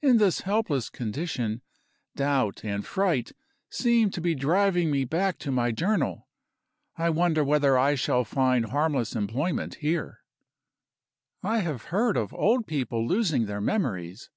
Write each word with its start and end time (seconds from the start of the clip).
In 0.00 0.18
this 0.18 0.42
helpless 0.42 0.88
condition, 0.88 1.62
doubt 2.14 2.64
and 2.64 2.86
fright 2.86 3.32
seem 3.68 4.08
to 4.10 4.20
be 4.20 4.36
driving 4.36 4.88
me 4.88 5.04
back 5.04 5.36
to 5.38 5.50
my 5.50 5.72
Journal. 5.72 6.28
I 6.96 7.10
wonder 7.10 7.42
whether 7.42 7.76
I 7.76 7.96
shall 7.96 8.24
find 8.24 8.66
harmless 8.66 9.16
employment 9.16 9.78
here. 9.80 10.22
I 11.42 11.58
have 11.58 11.86
heard 11.86 12.16
of 12.16 12.32
old 12.32 12.68
people 12.68 13.04
losing 13.04 13.46
their 13.46 13.60
memories. 13.60 14.30